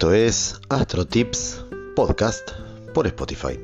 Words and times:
Esto 0.00 0.14
es 0.14 0.58
Astro 0.70 1.06
Tips 1.06 1.62
Podcast 1.94 2.52
por 2.94 3.06
Spotify. 3.06 3.60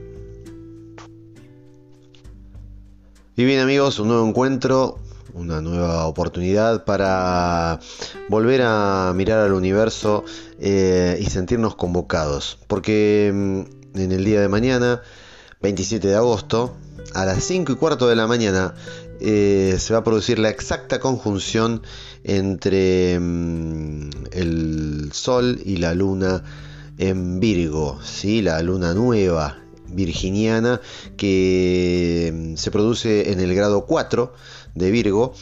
Y 3.34 3.44
bien 3.46 3.60
amigos, 3.60 3.98
un 3.98 4.08
nuevo 4.08 4.28
encuentro, 4.28 4.98
una 5.32 5.62
nueva 5.62 6.04
oportunidad 6.06 6.84
para 6.84 7.80
volver 8.28 8.60
a 8.66 9.14
mirar 9.16 9.38
al 9.38 9.54
universo 9.54 10.26
eh, 10.60 11.16
y 11.18 11.24
sentirnos 11.24 11.74
convocados. 11.74 12.58
Porque 12.66 13.32
mm, 13.32 13.98
en 13.98 14.12
el 14.12 14.22
día 14.22 14.42
de 14.42 14.48
mañana, 14.48 15.00
27 15.62 16.06
de 16.06 16.16
agosto, 16.16 16.76
a 17.14 17.24
las 17.24 17.44
5 17.44 17.72
y 17.72 17.76
cuarto 17.76 18.08
de 18.08 18.16
la 18.16 18.26
mañana, 18.26 18.74
eh, 19.20 19.76
se 19.78 19.92
va 19.92 20.00
a 20.00 20.04
producir 20.04 20.38
la 20.38 20.50
exacta 20.50 21.00
conjunción 21.00 21.82
entre 22.24 23.18
mm, 23.18 24.10
el 24.32 25.10
Sol 25.12 25.60
y 25.64 25.76
la 25.76 25.94
Luna 25.94 26.42
en 26.98 27.40
Virgo, 27.40 27.98
¿sí? 28.02 28.42
la 28.42 28.60
Luna 28.62 28.94
nueva 28.94 29.58
virginiana 29.88 30.80
que 31.16 32.32
mm, 32.34 32.56
se 32.56 32.70
produce 32.70 33.32
en 33.32 33.40
el 33.40 33.54
grado 33.54 33.86
4 33.86 34.32
de 34.74 34.90
Virgo 34.90 35.34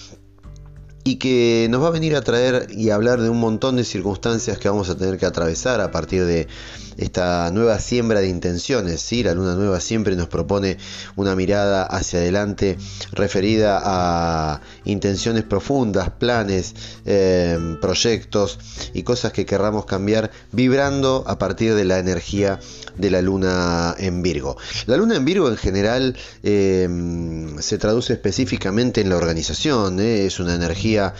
y 1.05 1.17
que 1.17 1.67
nos 1.71 1.83
va 1.83 1.89
a 1.89 1.91
venir 1.91 2.17
a 2.17 2.23
traer 2.23 2.69
y 2.71 2.89
hablar 2.89 3.21
de 3.21 3.29
un 3.29 3.39
montón 3.39 3.77
de 3.77 3.85
circunstancias 3.85 4.59
que 4.59 4.71
vamos 4.71 4.89
a 4.89 4.97
tener 4.97 5.19
que 5.19 5.27
atravesar 5.27 5.83
a 5.83 5.91
partir 5.91 6.25
de 6.25 6.49
esta 6.99 7.51
nueva 7.51 7.79
siembra 7.79 8.21
de 8.21 8.29
intenciones. 8.29 9.01
¿sí? 9.01 9.23
La 9.23 9.35
luna 9.35 9.55
nueva 9.55 9.81
siempre 9.81 10.17
nos 10.17 10.29
propone 10.29 10.79
una 11.17 11.35
mirada 11.35 11.85
hacia 11.85 12.21
adelante 12.21 12.79
referida 13.13 13.81
a 13.85 14.61
intenciones 14.85 15.45
profundas, 15.45 16.11
planes, 16.11 16.75
eh, 17.05 17.77
proyectos 17.81 18.59
y 18.93 19.03
cosas 19.03 19.33
que 19.33 19.47
querramos 19.47 19.87
cambiar 19.87 20.31
vibrando 20.53 21.25
a 21.27 21.39
partir 21.39 21.75
de 21.75 21.85
la 21.85 21.99
energía 21.99 22.61
de 22.97 23.11
la 23.11 23.23
luna 23.23 23.95
en 23.99 24.23
Virgo. 24.23 24.57
La 24.87 24.97
luna 24.97 25.17
en 25.17 25.25
Virgo 25.25 25.49
en 25.49 25.57
general 25.57 26.17
eh, 26.43 26.89
se 27.59 27.79
traduce 27.79 28.13
específicamente 28.13 29.01
en 29.01 29.09
la 29.09 29.17
organización, 29.17 29.99
¿eh? 30.01 30.27
es 30.27 30.39
una 30.39 30.55
energía 30.55 31.15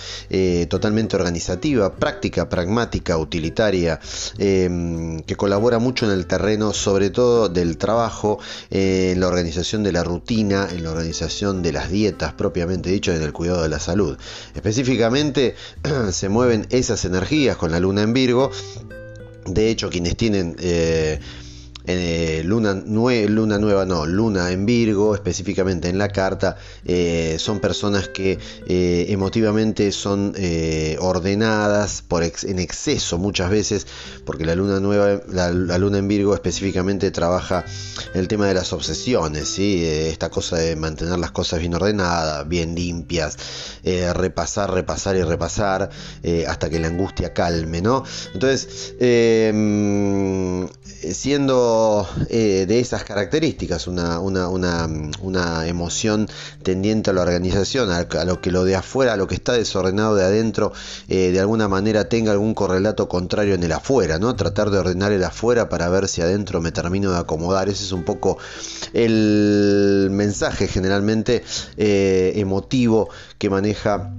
totalmente 0.69 1.17
organizativa, 1.17 1.95
práctica, 1.95 2.49
pragmática, 2.49 3.17
utilitaria, 3.19 4.01
que 4.37 5.37
colabora 5.37 5.64
mucho 5.79 6.07
en 6.07 6.13
el 6.13 6.27
terreno, 6.27 6.73
sobre 6.73 7.11
todo 7.11 7.49
del 7.49 7.79
trabajo, 7.79 8.39
eh, 8.71 9.13
en 9.13 9.21
la 9.21 9.29
organización 9.29 9.83
de 9.83 9.93
la 9.93 10.05
rutina, 10.05 10.69
en 10.71 10.85
la 10.85 10.91
organización 10.91 11.63
de 11.63 11.73
las 11.73 11.91
dietas 11.91 12.35
propiamente 12.35 12.91
dicho, 12.91 13.13
en 13.13 13.23
el 13.23 13.33
cuidado 13.33 13.63
de 13.63 13.69
la 13.69 13.81
salud. 13.81 14.17
Específicamente 14.55 15.57
se 16.13 16.29
mueven 16.29 16.67
esas 16.71 17.05
energías 17.05 17.57
con 17.57 17.73
la 17.73 17.81
luna 17.81 18.03
en 18.03 18.13
Virgo. 18.13 18.51
De 19.47 19.71
hecho, 19.71 19.91
quienes 19.91 20.17
tienen 20.17 20.57
eh, 20.61 21.21
eh, 21.87 22.43
luna, 22.45 22.75
nueva, 22.75 23.85
no, 23.85 24.07
luna 24.07 24.51
en 24.51 24.65
Virgo, 24.65 25.15
específicamente 25.15 25.89
en 25.91 25.99
la 25.99 26.09
carta, 26.09 26.57
eh, 26.87 27.37
son 27.39 27.61
personas 27.61 28.09
que 28.09 28.39
eh, 28.67 29.07
emotivamente 29.11 29.93
son 29.93 30.35
ordenadas 31.01 32.03
por 32.03 32.25
en 32.25 32.59
exceso 32.59 33.19
muchas 33.19 33.51
veces, 33.51 33.87
porque 34.25 34.47
la 34.47 34.55
luna 34.55 34.81
nueva, 34.81 35.21
la, 35.29 35.51
luna 35.51 35.99
en 35.99 36.09
Virgo 36.09 36.35
específicamente 36.35 37.11
trabaja 37.11 37.67
el 38.15 38.29
tema 38.29 38.47
de 38.47 38.55
las 38.55 38.73
obsesiones, 38.73 39.49
¿sí? 39.49 39.85
esta 39.85 40.31
cosa 40.31 40.57
de 40.57 40.77
mantener 40.77 41.19
las 41.19 41.33
cosas 41.33 41.61
bien 41.61 41.75
ordenadas, 41.75 42.49
bien 42.49 42.75
limpias, 42.75 43.37
repasar, 44.15 44.73
repasar 44.73 45.17
y 45.17 45.23
repasar 45.23 45.91
hasta 46.49 46.71
que 46.71 46.79
la 46.79 46.89
angustia 46.89 47.35
calme, 47.35 47.83
¿no? 47.83 48.05
Entonces, 48.33 48.95
siendo 51.13 52.09
eh, 52.29 52.65
de 52.67 52.81
esas 52.81 53.05
características, 53.05 53.87
una, 53.87 54.19
emoción 55.67 56.29
tendiente 56.63 57.11
a 57.11 57.13
la 57.13 57.23
organización, 57.23 57.91
a, 57.91 58.25
lo 58.25 58.41
que 58.41 58.51
lo 58.51 58.65
de 58.65 58.77
afuera, 58.77 59.15
a 59.15 59.17
lo 59.17 59.27
que 59.27 59.35
está 59.35 59.53
desordenado 59.53 60.15
de 60.15 60.25
adentro, 60.25 60.73
eh, 61.09 61.31
de 61.31 61.41
alguna 61.41 61.69
manera 61.69 62.09
tenga 62.09 62.33
algún 62.33 62.55
correlato 62.55 63.09
contrario 63.09 63.55
en 63.55 63.63
el 63.63 63.73
afuera, 63.73 64.19
¿no? 64.19 64.35
Tratar 64.37 64.71
de 64.71 64.79
ordenar 64.79 65.13
el 65.13 65.25
afuera 65.25 65.69
para 65.69 65.89
ver 65.89 66.09
si 66.09 66.23
adentro 66.23 66.61
me 66.61 66.73
termino 66.73 67.13
de 67.13 67.19
acomodar. 67.19 67.69
Ese 67.69 67.85
es 67.85 67.93
un 67.93 68.05
poco 68.05 68.39
el 68.93 70.09
mensaje 70.11 70.69
generalmente 70.69 71.43
eh, 71.77 72.33
emotivo 72.37 73.09
que 73.39 73.51
maneja 73.51 74.13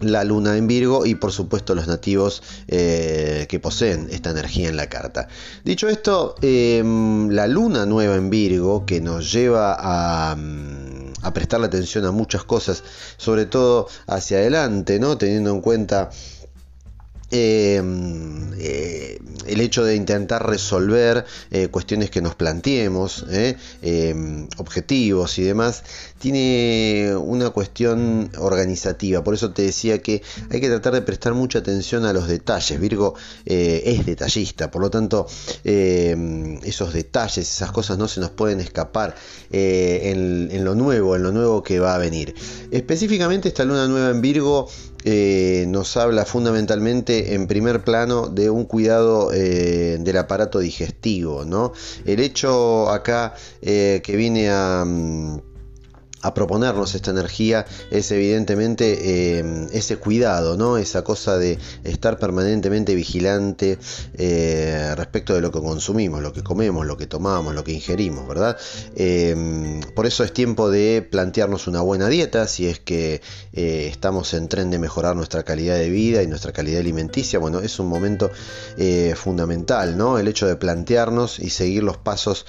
la 0.00 0.24
luna 0.24 0.56
en 0.56 0.66
Virgo 0.66 1.06
y 1.06 1.14
por 1.14 1.32
supuesto 1.32 1.74
los 1.74 1.86
nativos 1.86 2.42
eh, 2.68 3.46
que 3.48 3.60
poseen 3.60 4.08
esta 4.10 4.30
energía 4.30 4.68
en 4.68 4.76
la 4.76 4.88
carta. 4.88 5.28
Dicho 5.64 5.88
esto, 5.88 6.34
em, 6.42 7.30
la 7.30 7.46
luna 7.46 7.86
nueva 7.86 8.16
en 8.16 8.30
Virgo 8.30 8.84
que 8.84 9.00
nos 9.00 9.32
lleva 9.32 9.76
a, 9.78 10.36
mm, 10.36 11.12
a 11.22 11.32
prestarle 11.32 11.66
atención 11.66 12.04
a 12.04 12.12
muchas 12.12 12.44
cosas, 12.44 12.84
sobre 13.16 13.46
todo 13.46 13.88
hacia 14.06 14.38
adelante, 14.38 14.98
¿no? 14.98 15.16
teniendo 15.18 15.50
en 15.50 15.60
cuenta 15.60 16.10
Em, 17.28 18.52
eh, 18.58 19.18
el 19.46 19.60
hecho 19.60 19.84
de 19.84 19.96
intentar 19.96 20.48
resolver 20.48 21.24
eh, 21.50 21.68
cuestiones 21.68 22.08
que 22.10 22.20
nos 22.20 22.36
planteemos, 22.36 23.26
eh, 23.30 23.56
em, 23.82 24.48
objetivos 24.58 25.36
y 25.38 25.42
demás, 25.42 25.82
tiene 26.20 27.14
una 27.16 27.50
cuestión 27.50 28.30
organizativa. 28.38 29.24
Por 29.24 29.34
eso 29.34 29.52
te 29.52 29.62
decía 29.62 30.00
que 30.02 30.22
hay 30.50 30.60
que 30.60 30.68
tratar 30.68 30.94
de 30.94 31.02
prestar 31.02 31.34
mucha 31.34 31.58
atención 31.58 32.04
a 32.04 32.12
los 32.12 32.28
detalles. 32.28 32.78
Virgo 32.80 33.14
es 33.44 34.06
detallista, 34.06 34.70
por 34.70 34.82
lo 34.82 34.90
tanto, 34.90 35.26
em, 35.64 36.58
esos 36.64 36.92
detalles, 36.92 37.38
esas 37.38 37.72
cosas 37.72 37.98
no 37.98 38.06
se 38.08 38.20
nos 38.20 38.30
pueden 38.30 38.60
escapar 38.60 39.14
en, 39.50 40.48
en 40.50 40.64
lo 40.64 40.74
nuevo, 40.74 41.16
en 41.16 41.22
lo 41.22 41.32
nuevo 41.32 41.62
que 41.62 41.80
va 41.80 41.94
a 41.94 41.98
venir. 41.98 42.34
Específicamente 42.70 43.48
esta 43.48 43.64
luna 43.64 43.86
nueva 43.88 44.10
en 44.10 44.20
Virgo 44.20 44.68
eh, 45.08 45.66
nos 45.68 45.96
habla 45.96 46.24
fundamentalmente 46.24 47.34
en 47.34 47.46
primer 47.46 47.84
plano 47.84 48.26
de 48.26 48.50
un 48.50 48.64
cuidado 48.64 49.32
eh, 49.32 49.98
del 50.00 50.16
aparato 50.16 50.58
digestivo. 50.58 51.44
¿no? 51.44 51.72
El 52.04 52.18
hecho 52.18 52.90
acá 52.90 53.34
eh, 53.62 54.02
que 54.04 54.16
viene 54.16 54.50
a... 54.50 54.84
Mm, 54.84 55.45
a 56.26 56.34
proponernos 56.34 56.96
esta 56.96 57.12
energía 57.12 57.66
es 57.92 58.10
evidentemente 58.10 59.38
eh, 59.38 59.68
ese 59.72 59.96
cuidado, 59.96 60.56
¿no? 60.56 60.76
esa 60.76 61.04
cosa 61.04 61.38
de 61.38 61.56
estar 61.84 62.18
permanentemente 62.18 62.96
vigilante 62.96 63.78
eh, 64.18 64.92
respecto 64.96 65.34
de 65.34 65.40
lo 65.40 65.52
que 65.52 65.60
consumimos, 65.60 66.22
lo 66.22 66.32
que 66.32 66.42
comemos, 66.42 66.84
lo 66.84 66.96
que 66.96 67.06
tomamos, 67.06 67.54
lo 67.54 67.62
que 67.62 67.72
ingerimos, 67.72 68.26
¿verdad? 68.26 68.56
Eh, 68.96 69.80
por 69.94 70.06
eso 70.06 70.24
es 70.24 70.32
tiempo 70.32 70.68
de 70.68 71.06
plantearnos 71.08 71.68
una 71.68 71.80
buena 71.80 72.08
dieta, 72.08 72.48
si 72.48 72.66
es 72.66 72.80
que 72.80 73.20
estamos 73.52 74.34
en 74.34 74.48
tren 74.48 74.70
de 74.70 74.78
mejorar 74.78 75.14
nuestra 75.16 75.44
calidad 75.44 75.76
de 75.76 75.88
vida 75.88 76.22
y 76.22 76.26
nuestra 76.26 76.52
calidad 76.52 76.80
alimenticia, 76.80 77.38
bueno, 77.38 77.60
es 77.60 77.78
un 77.78 77.88
momento 77.88 78.30
fundamental, 79.14 79.96
¿no? 79.96 80.18
El 80.18 80.28
hecho 80.28 80.46
de 80.46 80.56
plantearnos 80.56 81.38
y 81.38 81.50
seguir 81.50 81.82
los 81.82 81.96
pasos 81.96 82.44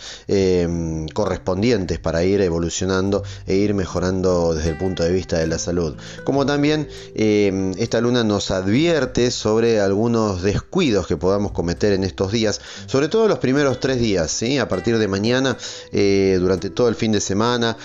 correspondientes 1.13 1.99
para 1.99 2.23
ir 2.23 2.41
evolucionando 2.41 3.23
e 3.45 3.55
ir 3.55 3.66
mejorando 3.73 4.53
desde 4.53 4.69
el 4.71 4.77
punto 4.77 5.03
de 5.03 5.11
vista 5.11 5.37
de 5.37 5.47
la 5.47 5.59
salud. 5.59 5.95
Como 6.23 6.45
también 6.45 6.87
eh, 7.15 7.73
esta 7.77 8.01
luna 8.01 8.23
nos 8.23 8.51
advierte 8.51 9.31
sobre 9.31 9.79
algunos 9.79 10.41
descuidos 10.41 11.07
que 11.07 11.17
podamos 11.17 11.51
cometer 11.51 11.93
en 11.93 12.03
estos 12.03 12.31
días, 12.31 12.61
sobre 12.85 13.07
todo 13.07 13.27
los 13.27 13.39
primeros 13.39 13.79
tres 13.79 13.99
días, 13.99 14.31
¿sí? 14.31 14.57
a 14.57 14.67
partir 14.67 14.97
de 14.97 15.07
mañana, 15.07 15.57
eh, 15.91 16.37
durante 16.39 16.69
todo 16.69 16.89
el 16.89 16.95
fin 16.95 17.11
de 17.11 17.21
semana. 17.21 17.77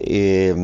Eh, 0.00 0.54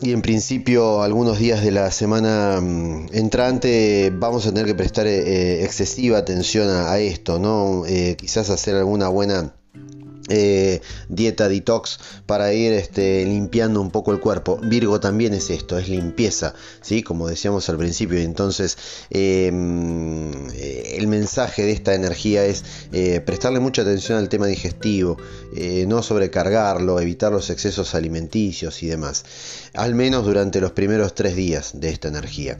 y 0.00 0.12
en 0.12 0.22
principio 0.22 1.02
algunos 1.02 1.38
días 1.38 1.62
de 1.62 1.70
la 1.70 1.90
semana 1.90 2.60
mm, 2.60 3.08
entrante 3.12 4.10
vamos 4.12 4.46
a 4.46 4.48
tener 4.48 4.64
que 4.66 4.74
prestar 4.74 5.06
excesiva 5.06 6.18
atención 6.18 6.68
a 6.68 6.98
esto, 6.98 7.38
¿no? 7.38 7.84
quizás 8.16 8.48
hacer 8.50 8.76
alguna 8.76 9.08
buena 9.08 9.54
eh, 10.30 10.80
dieta 11.08 11.48
detox 11.48 11.98
para 12.26 12.52
ir 12.52 12.72
este, 12.72 13.24
limpiando 13.26 13.80
un 13.80 13.90
poco 13.90 14.12
el 14.12 14.20
cuerpo. 14.20 14.58
Virgo 14.62 15.00
también 15.00 15.34
es 15.34 15.50
esto, 15.50 15.78
es 15.78 15.88
limpieza, 15.88 16.54
¿sí? 16.80 17.02
como 17.02 17.28
decíamos 17.28 17.68
al 17.68 17.76
principio. 17.76 18.18
Entonces, 18.18 18.78
em, 19.10 20.30
eh, 20.52 20.96
el 20.98 21.08
mensaje 21.08 21.64
de 21.64 21.72
esta 21.72 21.94
energía 21.94 22.44
es 22.44 22.64
eh, 22.92 23.20
prestarle 23.20 23.60
mucha 23.60 23.82
atención 23.82 24.18
al 24.18 24.28
tema 24.28 24.46
digestivo, 24.46 25.16
no 25.86 26.02
sobrecargarlo, 26.02 27.00
evitar 27.00 27.32
los 27.32 27.50
excesos 27.50 27.94
alimenticios 27.94 28.82
y 28.82 28.86
demás, 28.86 29.24
al 29.74 29.94
menos 29.94 30.24
durante 30.24 30.60
los 30.60 30.72
primeros 30.72 31.14
tres 31.14 31.34
días 31.34 31.72
de 31.74 31.90
esta 31.90 32.08
energía. 32.08 32.56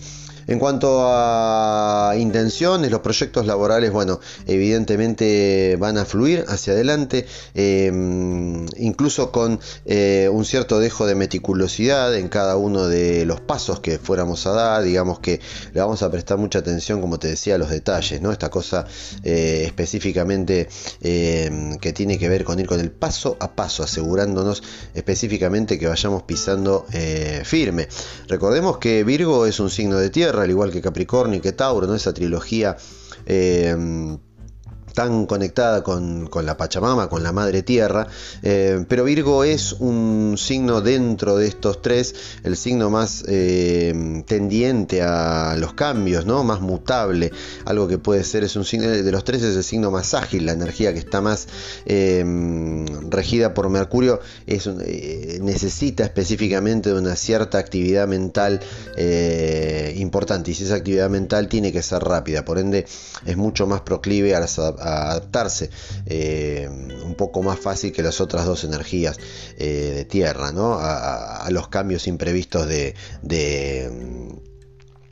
En 0.51 0.59
cuanto 0.59 1.05
a 1.07 2.15
intenciones, 2.19 2.91
los 2.91 3.03
proyectos 3.03 3.47
laborales, 3.47 3.93
bueno, 3.93 4.19
evidentemente 4.49 5.77
van 5.79 5.97
a 5.97 6.05
fluir 6.05 6.45
hacia 6.49 6.73
adelante, 6.73 7.25
em, 7.55 8.67
incluso 8.77 9.31
con 9.31 9.61
eh, 9.85 10.29
un 10.29 10.45
cierto 10.45 10.81
dejo 10.81 11.07
de 11.07 11.15
meticulosidad 11.15 12.17
en 12.17 12.29
cada 12.29 12.57
uno 12.57 12.89
de 12.89 13.25
los 13.27 13.41
pasos 13.41 13.79
que 13.79 14.01
fuéramos 14.01 14.45
a 14.49 14.51
dar, 14.51 14.83
digamos 14.83 15.21
que 15.21 15.41
le 15.73 15.81
vamos 15.81 16.03
a 16.03 16.11
prestar 16.11 16.37
mucha 16.37 16.59
atención, 16.59 17.01
como 17.01 17.21
te 17.21 17.29
decía, 17.29 17.55
a 17.55 17.59
los 17.59 17.71
detalles, 17.71 18.21
¿no? 18.21 18.33
Esta 18.33 18.51
cosa 18.51 18.87
eh, 19.23 19.63
específicamente 19.67 20.69
em, 21.01 21.79
que 21.79 21.93
tiene 21.93 22.19
que 22.19 22.29
ver 22.29 22.43
con 22.43 22.59
ir 22.59 22.67
con 22.67 22.81
el 22.81 22.91
paso 22.91 23.37
a 23.39 23.53
paso, 23.53 23.85
asegurándonos 23.85 24.65
específicamente 24.95 25.79
que 25.79 25.87
vayamos 25.87 26.25
pisando 26.25 26.87
eh, 26.93 27.43
firme. 27.45 27.87
Recordemos 28.27 28.79
que 28.79 29.05
Virgo 29.05 29.47
es 29.47 29.61
un 29.61 29.71
signo 29.71 29.97
de 29.99 30.11
tierra, 30.11 30.40
al 30.41 30.51
igual 30.51 30.71
que 30.71 30.81
Capricornio 30.81 31.39
y 31.39 31.41
que 31.41 31.53
Tauro, 31.53 31.87
¿no? 31.87 31.95
esa 31.95 32.13
trilogía 32.13 32.77
eh, 33.27 33.77
tan 34.93 35.27
conectada 35.27 35.83
con, 35.83 36.29
la 36.43 36.57
Pachamama, 36.57 37.09
con 37.09 37.23
la 37.23 37.33
Madre 37.33 37.63
Tierra, 37.63 38.07
eh, 38.43 38.85
pero 38.89 39.05
Virgo 39.05 39.45
es 39.45 39.73
un 39.75 40.37
signo 40.39 40.81
dentro 40.81 41.37
de 41.37 41.47
estos 41.47 41.83
tres, 41.83 42.15
el 42.45 42.57
signo 42.57 42.91
más 42.91 43.25
eh, 43.29 44.23
tendiente 44.27 45.03
a 45.03 45.57
los 45.59 45.75
cambios, 45.75 46.27
¿no? 46.27 46.45
más 46.45 46.61
mutable, 46.61 47.33
algo 47.65 47.89
que 47.89 47.99
puede 47.99 48.25
ser, 48.25 48.45
es 48.45 48.57
un 48.57 48.65
signo 48.65 48.89
de 48.89 49.13
los 49.13 49.25
tres 49.25 49.43
es 49.43 49.57
el 49.57 49.65
signo 49.65 49.91
más 49.91 50.15
ágil, 50.15 50.47
la 50.47 50.53
energía 50.53 50.93
que 50.93 50.99
está 50.99 51.21
más 51.21 51.47
eh, 51.87 52.25
regida 53.09 53.55
por 53.55 53.69
Mercurio 53.69 54.21
es, 54.47 54.67
necesita 54.67 56.05
específicamente 56.05 56.93
de 56.93 56.99
una 56.99 57.17
cierta 57.17 57.59
actividad 57.59 58.09
mental 58.09 58.61
importante 59.97 60.51
y 60.51 60.55
si 60.55 60.65
esa 60.65 60.77
actividad 60.77 61.11
mental 61.11 61.49
tiene 61.49 61.73
que 61.73 61.83
ser 61.83 62.03
rápida, 62.03 62.45
por 62.45 62.59
ende 62.59 62.87
es 63.27 63.37
mucho 63.37 63.67
más 63.67 63.81
proclive 63.83 64.35
a 64.35 64.41
las 64.41 64.59
adaptarse 64.81 65.71
eh, 66.07 66.69
un 67.05 67.15
poco 67.15 67.43
más 67.43 67.59
fácil 67.59 67.93
que 67.93 68.03
las 68.03 68.21
otras 68.21 68.47
dos 68.47 68.65
energías 68.65 69.19
eh, 69.59 69.93
de 69.95 70.05
tierra, 70.05 70.53
¿no? 70.53 70.79
a, 70.79 71.49
los 71.51 71.69
cambios 71.69 72.07
imprevistos 72.07 72.69
de, 72.69 72.95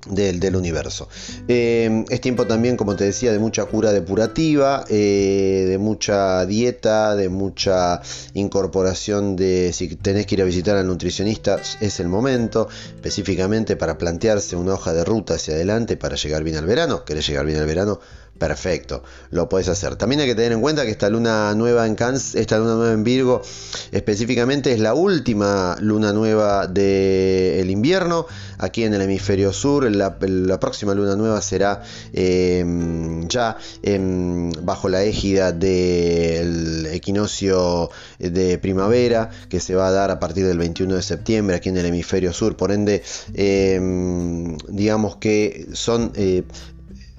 del, 0.07 0.57
universo. 0.57 1.09
Eh, 1.49 2.05
es 2.09 2.21
tiempo 2.21 2.47
también, 2.47 2.77
como 2.77 2.95
te 2.95 3.05
decía, 3.05 3.33
de 3.33 3.41
mucha 3.41 3.65
cura 3.65 3.93
depurativa, 3.93 4.85
de 4.85 5.77
mucha 5.81 6.47
dieta, 6.47 7.17
de 7.17 7.29
mucha 7.29 8.01
incorporación 8.35 9.35
de 9.35 9.73
si 9.73 9.97
tenés 9.97 10.27
que 10.27 10.37
ir 10.37 10.43
a 10.43 10.45
visitar 10.45 10.77
al 10.77 10.87
nutricionista, 10.87 11.61
es 11.81 11.99
el 11.99 12.09
momento, 12.09 12.69
específicamente 12.95 13.75
para 13.75 13.99
plantearse 13.99 14.55
una 14.55 14.75
hoja 14.75 14.93
de 14.93 15.05
ruta 15.05 15.35
hacia 15.35 15.55
adelante 15.55 15.97
para 15.97 16.15
llegar 16.15 16.45
bien 16.45 16.57
al 16.57 16.67
verano. 16.67 17.05
¿Querés 17.05 17.27
llegar 17.27 17.47
bien 17.47 17.59
al 17.59 17.67
verano? 17.67 18.01
Perfecto, 18.39 19.03
lo 19.31 19.49
puedes 19.49 19.69
hacer. 19.69 19.97
También 19.97 20.21
hay 20.21 20.29
que 20.29 20.37
tener 20.37 20.53
en 20.53 20.61
cuenta 20.61 20.85
que 20.85 20.93
esta 20.93 21.11
luna 21.11 21.53
nueva 21.57 21.87
en 21.87 21.97
esta 21.99 22.59
luna 22.59 22.75
nueva 22.77 22.93
en 22.93 23.03
Virgo, 23.03 23.43
específicamente 23.91 24.73
es 24.73 24.79
la 24.79 24.95
última 24.95 25.77
luna 25.81 26.13
nueva 26.13 26.69
del 26.69 27.69
invierno. 27.69 28.27
Aquí 28.59 28.85
en 28.85 28.95
el 28.95 29.03
hemisferio 29.03 29.53
sur, 29.53 29.91
la, 29.91 30.19
próxima 30.61 30.95
luna 30.95 31.17
nueva 31.17 31.43
será 31.43 31.83
em, 32.13 33.27
ya 33.27 33.57
em, 33.83 34.53
bajo 34.63 34.89
la 34.89 35.03
égida 35.03 35.51
del 35.51 36.87
equinoccio 36.87 37.91
de 38.21 38.59
primavera 38.59 39.31
que 39.49 39.59
se 39.59 39.75
va 39.75 39.89
a 39.89 39.93
dar 39.93 40.13
a 40.13 40.21
partir 40.21 40.47
del 40.47 40.59
21 40.59 40.95
de 40.95 41.03
septiembre 41.03 41.57
aquí 41.57 41.71
en 41.71 41.77
el 41.77 41.87
hemisferio 41.87 42.33
sur. 42.33 42.57
Por 42.57 42.71
ende, 42.71 43.03
em, 43.35 44.57
digamos 44.69 45.17
que 45.17 45.67
son 45.73 46.13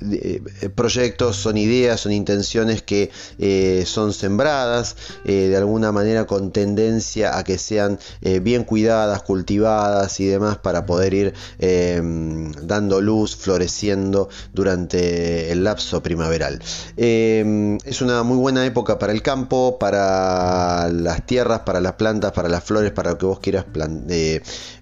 eh, 0.02 0.42
eh, 0.62 0.70
proyectos, 0.70 1.36
son 1.36 1.58
ideas, 1.58 2.00
son 2.00 2.12
intenciones 2.12 2.82
que 2.82 3.12
eh, 3.38 3.84
son 3.86 4.14
sembradas 4.14 4.96
eh, 5.26 5.48
de 5.50 5.58
alguna 5.58 5.92
manera 5.92 6.26
con 6.26 6.52
tendencia 6.52 7.38
a 7.38 7.44
que 7.44 7.58
sean 7.58 8.00
bien 8.42 8.64
cuidadas, 8.64 9.24
cultivadas 9.24 10.20
y 10.20 10.26
demás 10.26 10.58
para 10.58 10.86
poder 10.86 11.14
ir 11.14 11.34
dando 12.70 13.02
luz, 13.02 13.36
floreciendo 13.36 14.30
durante 14.54 15.52
el 15.52 15.66
lapso 15.66 16.02
primaveral. 16.02 16.62
es 16.96 18.02
una 18.02 18.24
muy 18.24 18.38
buena 18.38 18.66
época 18.66 18.98
para 18.98 19.12
el 19.12 19.22
campo, 19.22 19.78
para 19.78 20.88
las 20.88 21.26
tierras, 21.26 21.62
para 21.66 21.82
las 21.82 21.94
plantas, 21.94 22.32
para 22.32 22.48
las 22.48 22.64
flores, 22.64 22.92
para 22.92 23.12
lo 23.12 23.18
que 23.18 23.26
vos 23.26 23.40
quieras 23.40 23.66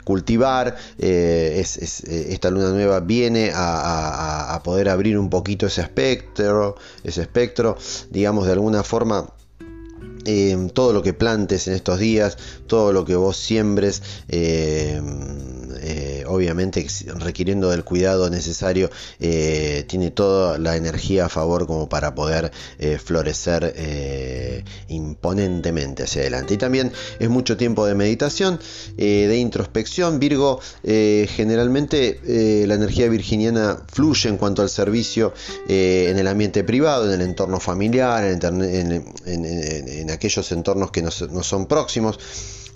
cultivar. 0.04 0.76
esta 1.00 2.52
luna 2.52 2.70
nueva 2.70 3.00
viene 3.00 3.52
a 3.56 4.62
poder 4.64 4.90
abrir 4.90 5.18
un 5.18 5.32
poquito 5.32 5.66
ese 5.66 5.82
espectro, 5.82 6.76
ese 7.04 7.22
espectro, 7.22 7.78
digamos 8.12 8.46
de 8.46 8.52
alguna 8.52 8.84
forma 8.84 9.30
eh, 10.30 10.58
todo 10.74 10.92
lo 10.92 11.02
que 11.02 11.14
plantes 11.14 11.70
en 11.70 11.74
estos 11.74 12.00
días, 12.00 12.38
todo 12.68 12.92
lo 12.92 13.06
que 13.06 13.16
vos 13.16 13.38
siembres, 13.38 14.04
eh, 14.28 15.02
eh, 15.80 16.26
obviamente 16.28 16.86
requiriendo 17.16 17.70
del 17.70 17.86
cuidado 17.86 18.30
necesario, 18.30 18.92
tiene 19.20 20.12
toda 20.12 20.58
la 20.58 20.76
energía 20.76 21.28
a 21.28 21.30
favor 21.30 21.66
como 21.66 21.88
para 21.88 22.14
poder 22.14 22.52
florecer 23.02 24.66
imponentemente 24.90 26.04
hacia 26.04 26.24
adelante. 26.24 26.56
Y 26.56 26.58
también 26.58 26.92
es 27.20 27.30
mucho 27.30 27.56
tiempo 27.56 27.86
de 27.86 27.96
meditación, 27.96 28.60
de 28.98 29.38
introspección. 29.38 30.20
Virgo, 30.20 30.60
generalmente 30.84 32.20
la 32.68 32.76
energía 32.76 33.08
virginiana 33.08 33.86
fluye 33.88 34.28
en 34.28 34.38
cuanto 34.38 34.62
al 34.62 34.70
servicio 34.70 35.34
en 35.68 36.18
el 36.18 36.28
ambiente 36.28 36.66
privado, 36.66 37.06
en 37.06 37.22
el 37.22 37.22
entorno 37.22 37.60
familiar, 37.60 38.26
en, 38.26 38.40
en 39.26 40.17
aquellos 40.18 40.52
entornos 40.52 40.92
que 40.92 41.02
no, 41.02 41.12
son 41.12 41.66
próximos, 41.68 42.20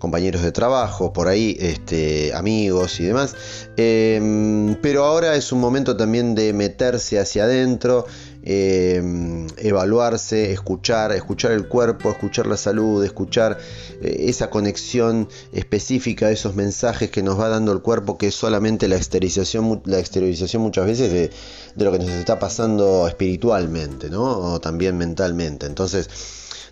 compañeros 0.02 0.42
de 0.42 0.52
trabajo, 0.52 1.14
por 1.14 1.28
ahí, 1.28 1.56
este, 1.60 2.34
amigos 2.34 3.00
y 3.00 3.04
demás. 3.04 3.36
Em, 3.78 4.76
pero 4.82 5.06
ahora 5.06 5.36
es 5.36 5.52
un 5.52 5.60
momento 5.60 5.96
también 5.96 6.34
de 6.34 6.54
meterse 6.54 7.20
hacia 7.20 7.44
adentro, 7.44 8.06
em, 8.42 9.46
evaluarse, 9.58 10.52
escuchar, 10.52 11.12
escuchar 11.12 11.52
el 11.52 11.68
cuerpo, 11.68 12.10
escuchar 12.10 12.48
la 12.48 12.58
salud, 12.58 13.04
escuchar 13.06 13.60
eh, 14.02 14.26
esa 14.28 14.50
conexión 14.50 15.30
específica 15.54 16.32
esos 16.32 16.56
mensajes 16.56 17.12
que 17.12 17.22
nos 17.22 17.40
va 17.40 17.50
dando 17.50 17.72
el 17.72 17.82
cuerpo, 17.82 18.18
que 18.18 18.28
es 18.30 18.36
solamente 18.36 18.88
la 18.88 18.96
exteriorización, 18.96 19.84
la 19.86 20.00
exteriorización 20.00 20.64
muchas 20.64 20.88
veces 20.88 21.12
de, 21.12 21.30
de 21.76 21.86
lo 21.86 21.92
que 21.92 22.00
nos 22.00 22.10
está 22.10 22.40
pasando 22.40 23.08
espiritualmente, 23.08 24.10
¿no? 24.10 24.24
O 24.24 24.60
también 24.60 24.98
mentalmente. 24.98 25.68
Entonces, 25.68 26.10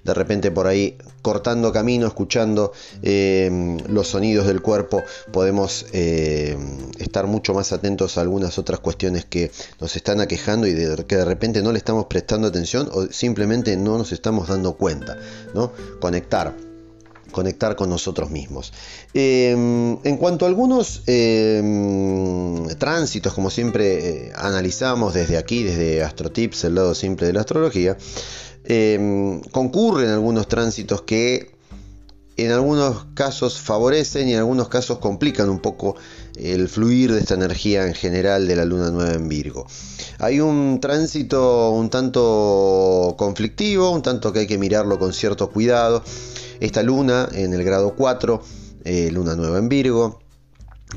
de 0.04 0.14
repente 0.14 0.52
por 0.52 0.68
ahí 0.68 0.98
cortando 1.22 1.72
camino, 1.72 2.08
escuchando 2.08 2.72
eh, 3.02 3.78
los 3.88 4.08
sonidos 4.08 4.48
del 4.48 4.62
cuerpo, 4.62 5.04
podemos 5.32 5.86
eh, 5.94 6.58
estar 7.00 7.28
mucho 7.28 7.54
más 7.54 7.74
atentos 7.74 8.18
a 8.18 8.22
algunas 8.22 8.58
otras 8.58 8.80
cuestiones 8.80 9.26
que 9.26 9.52
nos 9.80 9.96
están 9.96 10.22
aquejando 10.22 10.68
y 10.68 10.74
que 11.08 11.16
de 11.16 11.26
repente 11.26 11.62
no 11.62 11.72
le 11.72 11.78
estamos 11.78 12.06
prestando 12.06 12.48
atención 12.48 12.90
o 12.92 13.08
simplemente 13.08 13.76
no 13.78 13.98
nos 13.98 14.12
estamos 14.12 14.48
dando 14.48 14.74
cuenta, 14.74 15.18
¿no? 15.54 15.72
Conectar 16.00 16.54
conectar 17.32 17.76
con 17.76 17.90
nosotros 17.90 18.30
mismos. 18.30 18.74
Em, 19.14 19.98
en 20.04 20.18
cuanto 20.18 20.46
a 20.46 20.48
algunos 20.48 21.04
em, 21.08 22.68
tránsitos, 22.78 23.34
como 23.34 23.50
siempre 23.50 24.28
eh, 24.28 24.32
analizamos 24.36 25.14
desde 25.14 25.38
aquí, 25.38 25.64
desde 25.64 26.04
AstroTips, 26.04 26.64
el 26.66 26.76
lado 26.76 26.96
simple 26.96 27.28
de 27.28 27.34
la 27.34 27.42
astrología, 27.42 27.98
Em, 28.72 29.42
concurren 29.50 30.10
algunos 30.10 30.48
tránsitos 30.48 31.02
que 31.02 31.56
en 32.38 32.52
algunos 32.52 33.06
casos 33.16 33.60
favorecen 33.60 34.30
y 34.30 34.34
en 34.34 34.38
algunos 34.38 34.70
casos 34.70 35.00
complican 35.00 35.50
un 35.50 35.58
poco 35.58 35.96
el 36.36 36.70
fluir 36.70 37.12
de 37.12 37.20
esta 37.20 37.34
energía 37.34 37.88
en 37.88 37.96
general 37.96 38.48
de 38.48 38.56
la 38.56 38.66
luna 38.66 38.92
nueva 38.92 39.14
en 39.14 39.28
Virgo. 39.28 39.66
Hay 40.20 40.40
un 40.40 40.80
tránsito 40.80 41.72
un 41.72 41.90
tanto 41.90 43.16
conflictivo, 43.18 43.90
un 43.90 44.04
tanto 44.04 44.32
que 44.32 44.40
hay 44.40 44.48
que 44.48 44.60
mirarlo 44.60 45.00
con 45.00 45.14
cierto 45.14 45.50
cuidado. 45.50 46.04
Esta 46.60 46.84
luna 46.84 47.28
en 47.34 47.54
el 47.54 47.64
grado 47.64 47.96
4, 47.96 48.42
eh, 48.86 49.10
luna 49.12 49.36
nueva 49.36 49.58
en 49.58 49.68
Virgo, 49.68 50.20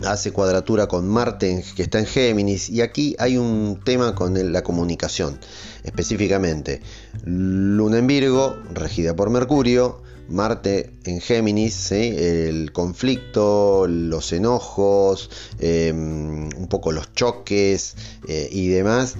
hace 0.04 0.32
cuadratura 0.32 0.86
con 0.86 1.08
Marte 1.08 1.64
que 1.76 1.82
está 1.82 1.98
en 1.98 2.06
Géminis 2.06 2.70
y 2.70 2.80
aquí 2.80 3.14
hay 3.18 3.36
un 3.36 3.80
tema 3.84 4.14
con 4.14 4.52
la 4.52 4.62
comunicación 4.62 5.38
específicamente. 5.84 6.80
Luna 7.24 7.98
en 7.98 8.06
Virgo 8.06 8.56
regida 8.72 9.14
por 9.14 9.30
Mercurio 9.30 10.02
Marte 10.28 10.94
en 11.04 11.20
Géminis 11.20 11.92
el 11.92 12.72
conflicto 12.72 13.86
los 13.86 14.32
enojos 14.32 15.30
em, 15.58 16.48
un 16.56 16.68
poco 16.68 16.92
los 16.92 17.12
choques 17.12 17.94
eh, 18.28 18.48
y 18.50 18.68
demás 18.68 19.14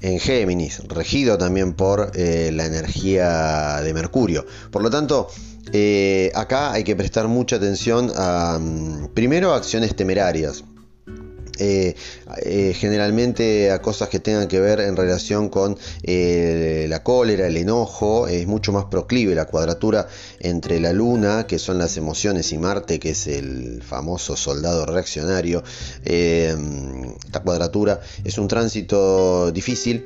en 0.00 0.18
Géminis 0.18 0.80
regido 0.88 1.38
también 1.38 1.74
por 1.74 2.12
eh, 2.14 2.50
la 2.52 2.66
energía 2.66 3.80
de 3.82 3.92
Mercurio. 3.94 4.46
Por 4.70 4.82
lo 4.82 4.90
tanto 4.90 5.28
eh, 5.72 6.30
acá 6.34 6.72
hay 6.72 6.84
que 6.84 6.96
prestar 6.96 7.28
mucha 7.28 7.56
atención 7.56 8.10
a, 8.16 8.58
mm, 8.60 9.08
primero, 9.14 9.54
acciones 9.54 9.94
temerarias. 9.94 10.64
Eh, 11.58 11.94
eh, 12.42 12.74
generalmente 12.74 13.70
a 13.70 13.80
cosas 13.82 14.08
que 14.08 14.20
tengan 14.20 14.48
que 14.48 14.60
ver 14.60 14.80
en 14.80 14.96
relación 14.96 15.48
con 15.48 15.76
eh, 16.02 16.86
la 16.88 17.02
cólera, 17.02 17.46
el 17.46 17.56
enojo, 17.56 18.28
es 18.28 18.46
mucho 18.46 18.72
más 18.72 18.84
proclive 18.86 19.34
la 19.34 19.46
cuadratura 19.46 20.08
entre 20.40 20.80
la 20.80 20.92
luna, 20.92 21.46
que 21.46 21.58
son 21.58 21.78
las 21.78 21.96
emociones, 21.96 22.52
y 22.52 22.58
Marte, 22.58 22.98
que 22.98 23.10
es 23.10 23.26
el 23.26 23.82
famoso 23.82 24.36
soldado 24.36 24.86
reaccionario. 24.86 25.62
esta 26.04 27.40
cuadratura 27.42 28.00
es 28.24 28.38
un 28.38 28.48
tránsito 28.48 29.50
difícil 29.52 30.04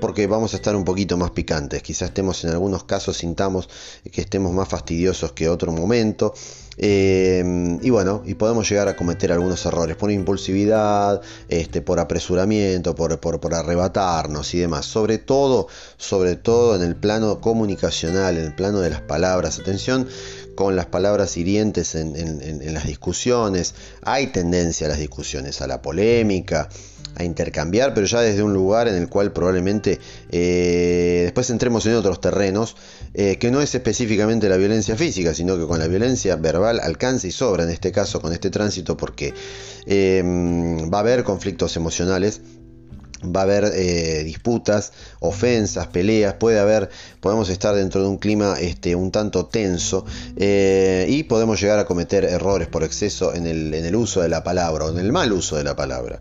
porque 0.00 0.26
vamos 0.26 0.54
a 0.54 0.56
estar 0.56 0.76
un 0.76 0.84
poquito 0.84 1.16
más 1.16 1.30
picantes, 1.30 1.82
quizás 1.82 2.08
estemos 2.08 2.44
en 2.44 2.50
algunos 2.50 2.84
casos, 2.84 3.16
sintamos 3.16 3.68
que 4.12 4.20
estemos 4.20 4.52
más 4.52 4.68
fastidiosos 4.68 5.32
que 5.32 5.48
otro 5.48 5.72
momento. 5.72 6.34
Em, 6.80 7.80
y 7.82 7.90
bueno, 7.90 8.22
y 8.24 8.34
podemos 8.34 8.68
llegar 8.68 8.86
a 8.86 8.94
cometer 8.94 9.32
algunos 9.32 9.66
errores 9.66 9.96
por 9.96 10.12
impulsividad, 10.12 11.20
este, 11.48 11.82
por 11.82 11.98
apresuramiento, 11.98 12.94
por, 12.94 13.18
por, 13.18 13.54
arrebatarnos 13.54 14.54
y 14.54 14.58
demás. 14.60 14.86
Sobre 14.86 15.18
todo, 15.18 15.66
sobre 15.96 16.36
todo 16.36 16.76
en 16.76 16.82
el 16.82 16.94
plano 16.94 17.40
comunicacional, 17.40 18.38
en 18.38 18.44
el 18.44 18.54
plano 18.54 18.78
de 18.80 18.90
las 18.90 19.00
palabras. 19.00 19.58
Atención 19.58 20.06
con 20.54 20.76
las 20.76 20.86
palabras 20.86 21.36
hirientes 21.36 21.96
en, 21.96 22.14
en 22.16 22.74
las 22.74 22.86
discusiones. 22.86 23.74
Hay 24.02 24.28
tendencia 24.28 24.86
a 24.86 24.90
las 24.90 24.98
discusiones, 25.00 25.60
a 25.60 25.66
la 25.66 25.82
polémica, 25.82 26.68
a 27.18 27.24
intercambiar, 27.24 27.94
pero 27.94 28.06
ya 28.06 28.20
desde 28.20 28.42
un 28.42 28.54
lugar 28.54 28.88
en 28.88 28.94
el 28.94 29.08
cual 29.08 29.32
probablemente 29.32 29.98
eh, 30.30 31.22
después 31.24 31.50
entremos 31.50 31.84
en 31.86 31.94
otros 31.94 32.20
terrenos, 32.20 32.76
eh, 33.14 33.36
que 33.36 33.50
no 33.50 33.60
es 33.60 33.74
específicamente 33.74 34.48
la 34.48 34.56
violencia 34.56 34.96
física, 34.96 35.34
sino 35.34 35.56
que 35.58 35.66
con 35.66 35.78
la 35.78 35.88
violencia 35.88 36.36
verbal 36.36 36.80
alcanza 36.80 37.26
y 37.26 37.32
sobra 37.32 37.64
en 37.64 37.70
este 37.70 37.92
caso 37.92 38.20
con 38.20 38.32
este 38.32 38.50
tránsito, 38.50 38.96
porque 38.96 39.34
eh, 39.86 40.22
va 40.92 40.98
a 40.98 41.00
haber 41.00 41.24
conflictos 41.24 41.76
emocionales 41.76 42.40
va 43.24 43.40
a 43.40 43.42
haber 43.44 43.72
disputas, 44.24 44.92
ofensas, 45.20 45.88
peleas, 45.88 46.34
puede 46.34 46.58
haber, 46.58 46.88
podemos 47.20 47.48
estar 47.48 47.74
dentro 47.74 48.02
de 48.02 48.08
un 48.08 48.18
clima 48.18 48.56
este, 48.60 48.94
un 48.94 49.10
tanto 49.10 49.46
tenso 49.46 50.04
y 50.36 51.22
podemos 51.24 51.60
llegar 51.60 51.78
a 51.78 51.84
cometer 51.84 52.24
errores 52.24 52.68
por 52.68 52.84
exceso 52.84 53.34
en 53.34 53.46
el, 53.46 53.74
en 53.74 53.84
el, 53.84 53.96
uso 53.96 54.20
de 54.20 54.28
la 54.28 54.44
palabra 54.44 54.84
o 54.84 54.90
en 54.90 54.98
el 54.98 55.12
mal 55.12 55.32
uso 55.32 55.56
de 55.56 55.64
la 55.64 55.74
palabra 55.74 56.20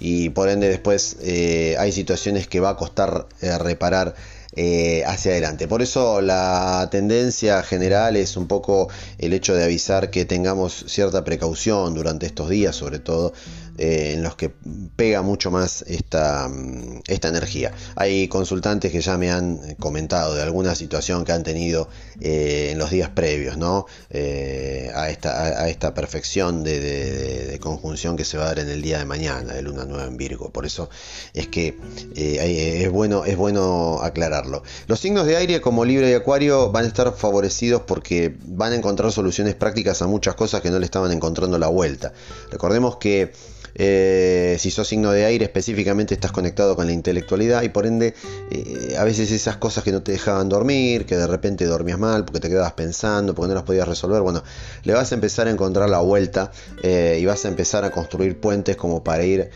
y 0.00 0.30
por 0.30 0.48
ende 0.48 0.68
después 0.68 1.16
eh, 1.22 1.76
hay 1.78 1.92
situaciones 1.92 2.46
que 2.46 2.60
va 2.60 2.70
a 2.70 2.76
costar 2.76 3.26
eh, 3.40 3.56
reparar 3.58 4.14
eh, 4.56 5.04
hacia 5.06 5.32
adelante. 5.32 5.68
Por 5.68 5.82
eso 5.82 6.20
la 6.20 6.88
tendencia 6.90 7.62
general 7.62 8.16
es 8.16 8.36
un 8.36 8.46
poco 8.46 8.88
el 9.18 9.32
hecho 9.32 9.54
de 9.54 9.64
avisar 9.64 10.10
que 10.10 10.24
tengamos 10.24 10.84
cierta 10.88 11.24
precaución 11.24 11.94
durante 11.94 12.26
estos 12.26 12.48
días, 12.48 12.74
sobre 12.74 12.98
todo 12.98 13.32
eh, 13.78 14.14
en 14.14 14.24
los 14.24 14.34
que 14.34 14.50
pega 14.96 15.22
mucho 15.22 15.52
más 15.52 15.82
esta, 15.86 16.48
mm, 16.48 17.02
esta 17.06 17.28
energía. 17.28 17.72
Hay 17.94 18.26
consultantes 18.26 18.90
que 18.90 19.00
ya 19.00 19.16
me 19.16 19.30
han 19.30 19.76
comentado 19.76 20.34
de 20.34 20.42
alguna 20.42 20.74
situación 20.74 21.24
que 21.24 21.30
han 21.30 21.44
tenido 21.44 21.88
eh, 22.20 22.70
en 22.72 22.78
los 22.78 22.90
días 22.90 23.10
previos, 23.10 23.56
¿no? 23.56 23.86
Eh, 24.10 24.90
a, 24.94 25.10
esta, 25.10 25.62
a, 25.62 25.68
esta 25.68 25.94
perfección 25.94 26.64
de, 26.64 27.56
conjunción 27.60 28.16
que 28.16 28.24
se 28.24 28.36
va 28.36 28.44
a 28.44 28.46
dar 28.48 28.58
en 28.60 28.68
el 28.68 28.82
día 28.82 28.98
de 28.98 29.04
mañana, 29.04 29.54
de 29.54 29.62
luna 29.62 29.84
nueva 29.84 30.06
en 30.06 30.16
Virgo. 30.16 30.50
Por 30.50 30.66
eso 30.66 30.90
es 31.32 31.46
que 31.46 31.78
es, 32.16 32.90
bueno, 32.90 33.24
es 33.24 33.36
bueno 33.36 34.00
aclararlo. 34.02 34.64
Los 34.88 34.98
signos 34.98 35.26
de 35.26 35.36
aire 35.36 35.60
como 35.60 35.84
Libra 35.84 36.10
y 36.10 36.14
Acuario 36.14 36.72
van 36.72 36.84
a 36.84 36.88
estar 36.88 37.14
favorecidos 37.14 37.82
porque 37.82 38.36
van 38.44 38.72
a 38.72 38.76
encontrar 38.76 39.12
soluciones 39.12 39.54
prácticas 39.54 40.02
a 40.02 40.08
muchas 40.08 40.34
cosas 40.34 40.62
que 40.62 40.70
no 40.70 40.80
le 40.80 40.84
estaban 40.84 41.12
encontrando 41.12 41.58
la 41.58 41.68
vuelta. 41.68 42.12
Recordemos 42.50 42.96
que 42.96 43.32
eh, 43.78 44.56
si 44.58 44.70
sos 44.70 44.88
signo 44.88 45.12
de 45.12 45.24
aire, 45.24 45.44
específicamente 45.44 46.14
estás 46.14 46.32
conectado 46.32 46.76
con 46.76 46.86
la 46.86 46.92
intelectualidad 46.92 47.62
y 47.62 47.68
por 47.68 47.86
ende, 47.86 48.14
eh, 48.50 48.96
a 48.98 49.04
veces 49.04 49.30
esas 49.30 49.56
cosas 49.56 49.84
que 49.84 49.92
no 49.92 50.02
te 50.02 50.12
dejaban 50.12 50.48
dormir, 50.48 51.06
que 51.06 51.16
de 51.16 51.26
repente 51.26 51.64
dormías 51.64 51.98
mal 51.98 52.24
porque 52.24 52.40
te 52.40 52.48
quedabas 52.48 52.72
pensando, 52.72 53.34
porque 53.34 53.48
no 53.48 53.54
las 53.54 53.64
podías 53.64 53.86
resolver, 53.86 54.20
bueno, 54.20 54.42
le 54.82 54.92
vas 54.94 55.12
a 55.12 55.14
empezar 55.14 55.46
a 55.46 55.50
encontrar 55.50 55.88
la 55.88 56.00
vuelta 56.00 56.50
eh, 56.82 57.18
y 57.20 57.24
vas 57.24 57.44
a 57.44 57.48
empezar 57.48 57.84
a 57.84 57.90
construir 57.90 58.40
puentes 58.40 58.76
como 58.76 59.04
para 59.04 59.24
ir 59.24 59.50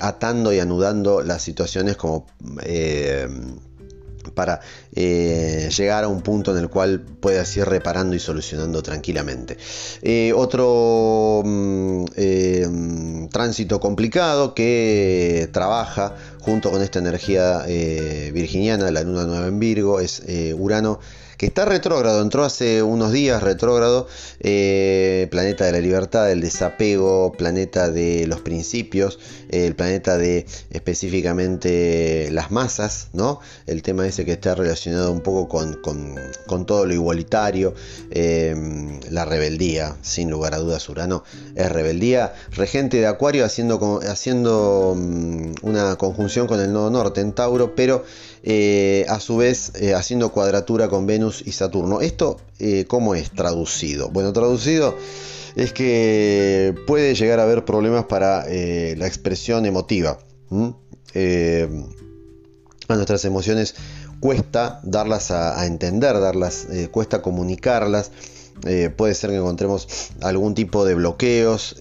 atando 0.00 0.52
y 0.52 0.60
anudando 0.60 1.22
las 1.22 1.42
situaciones 1.42 1.96
como 1.96 2.26
para 4.34 4.60
eh, 4.94 5.68
llegar 5.76 6.04
a 6.04 6.08
un 6.08 6.22
punto 6.22 6.52
en 6.52 6.58
el 6.62 6.68
cual 6.68 7.00
puedas 7.00 7.56
ir 7.56 7.64
reparando 7.64 8.16
y 8.16 8.20
solucionando 8.20 8.82
tranquilamente. 8.82 9.56
Eh, 10.02 10.32
otro 10.34 11.42
mm, 11.44 12.04
eh, 12.16 13.28
tránsito 13.30 13.80
complicado 13.80 14.54
que 14.54 15.48
trabaja 15.52 16.14
junto 16.40 16.70
con 16.70 16.82
esta 16.82 16.98
energía 16.98 17.64
virginiana, 18.32 18.90
la 18.90 19.02
luna 19.02 19.24
nueva 19.24 19.46
en 19.46 19.58
Virgo, 19.58 20.00
es 20.00 20.22
Urano 20.56 21.00
que 21.38 21.46
está 21.46 21.64
retrógrado, 21.64 22.20
entró 22.20 22.44
hace 22.44 22.82
unos 22.82 23.12
días 23.12 23.40
retrógrado, 23.40 24.08
eh, 24.40 25.28
planeta 25.30 25.66
de 25.66 25.72
la 25.72 25.78
libertad, 25.78 26.26
del 26.26 26.40
desapego, 26.40 27.30
planeta 27.32 27.90
de 27.92 28.26
los 28.26 28.40
principios, 28.40 29.20
el 29.48 29.76
planeta 29.76 30.18
de 30.18 30.46
específicamente 30.70 32.28
las 32.32 32.50
masas, 32.50 33.08
¿no? 33.12 33.38
El 33.68 33.82
tema 33.82 34.04
ese 34.04 34.24
que 34.24 34.32
está 34.32 34.56
relacionado 34.56 35.12
un 35.12 35.20
poco 35.20 35.48
con, 35.48 36.66
todo 36.66 36.84
lo 36.86 36.92
igualitario, 36.92 37.72
em, 38.10 38.98
la 39.08 39.24
rebeldía, 39.24 39.96
sin 40.02 40.30
lugar 40.30 40.54
a 40.54 40.58
dudas, 40.58 40.88
Urano 40.88 41.22
es 41.54 41.70
rebeldía, 41.70 42.34
regente 42.50 42.96
de 42.96 43.06
Acuario 43.06 43.44
haciendo, 43.44 44.00
haciendo 44.02 44.94
mm, 44.96 45.52
una 45.62 45.94
conjunción 45.96 46.48
con 46.48 46.58
el 46.58 46.72
nodo 46.72 46.90
norte 46.90 47.20
en 47.20 47.32
Tauro, 47.32 47.76
pero 47.76 48.04
eh, 48.42 49.04
a 49.08 49.20
su 49.20 49.36
vez 49.36 49.72
eh, 49.74 49.94
haciendo 49.94 50.30
cuadratura 50.30 50.88
con 50.88 51.06
Venus 51.06 51.27
y 51.44 51.52
Saturno. 51.52 52.00
¿Esto 52.00 52.38
eh, 52.58 52.84
cómo 52.88 53.14
es 53.14 53.30
traducido? 53.30 54.08
Bueno, 54.10 54.32
traducido 54.32 54.96
es 55.56 55.72
que 55.72 56.74
puede 56.86 57.14
llegar 57.14 57.40
a 57.40 57.44
haber 57.44 57.64
problemas 57.64 58.04
para 58.04 58.44
la 58.46 59.06
expresión 59.06 59.66
emotiva. 59.66 60.18
a 62.88 62.94
nuestras 62.94 63.24
emociones 63.24 63.74
cuesta 64.20 64.80
darlas 64.84 65.30
a, 65.30 65.66
entender, 65.66 66.20
darlas, 66.20 66.68
cuesta 66.92 67.22
comunicarlas. 67.22 68.12
puede 68.96 69.14
ser 69.14 69.30
que 69.30 69.36
encontremos 69.36 70.10
algún 70.20 70.54
tipo 70.54 70.84
de 70.84 70.94
bloqueos 70.94 71.76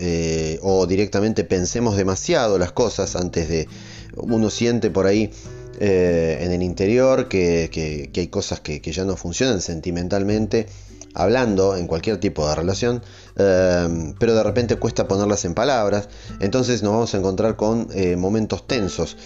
o 0.61 0.87
directamente 0.87 1.43
pensemos 1.43 1.97
demasiado 1.97 2.57
las 2.57 2.71
cosas 2.71 3.15
antes 3.15 3.47
de 3.47 3.67
uno 4.15 4.49
siente 4.49 4.89
por 4.89 5.05
ahí 5.05 5.31
eh, 5.79 6.39
en 6.41 6.51
el 6.51 6.63
interior, 6.63 7.27
que, 7.27 8.09
hay 8.15 8.27
cosas 8.27 8.59
que, 8.59 8.79
ya 8.79 9.05
no 9.05 9.15
funcionan 9.15 9.61
sentimentalmente, 9.61 10.67
hablando 11.13 11.75
en 11.75 11.87
cualquier 11.87 12.17
tipo 12.19 12.47
de 12.47 12.55
relación, 12.55 13.01
eh, 13.35 14.13
pero 14.19 14.35
de 14.35 14.43
repente 14.43 14.77
cuesta 14.77 15.07
ponerlas 15.07 15.45
en 15.45 15.53
palabras, 15.53 16.09
entonces 16.39 16.83
nos 16.83 16.93
vamos 16.93 17.13
a 17.13 17.17
encontrar 17.17 17.55
con 17.55 17.87
eh, 17.93 18.15
momentos 18.15 18.67
tensos. 18.67 19.17